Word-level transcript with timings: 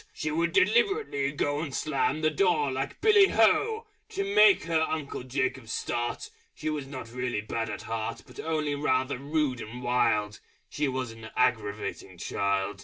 She 0.13 0.31
would 0.31 0.51
deliberately 0.51 1.31
go 1.31 1.59
And 1.61 1.75
Slam 1.75 2.21
the 2.21 2.31
door 2.31 2.71
like 2.71 2.99
Billy 3.01 3.27
Ho! 3.27 3.85
To 4.09 4.23
make 4.35 4.63
her 4.63 4.81
Uncle 4.81 5.21
Jacob 5.21 5.69
start. 5.69 6.31
She 6.55 6.71
was 6.71 6.87
not 6.87 7.11
really 7.11 7.41
bad 7.41 7.69
at 7.69 7.83
heart, 7.83 8.23
But 8.25 8.39
only 8.39 8.73
rather 8.73 9.19
rude 9.19 9.61
and 9.61 9.83
wild: 9.83 10.39
She 10.69 10.87
was 10.87 11.11
an 11.11 11.29
aggravating 11.35 12.17
child.... 12.17 12.79